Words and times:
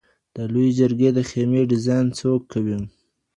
د 0.35 0.37
لویې 0.53 0.75
جرګي 0.79 1.09
د 1.13 1.19
خیمې 1.29 1.61
ډیزاین 1.71 2.05
څوک 2.19 2.41
کوي؟ 2.51 2.77